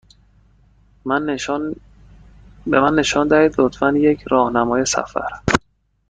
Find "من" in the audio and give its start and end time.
2.79-2.95